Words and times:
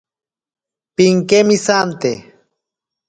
Pinkemesante. 0.95 2.11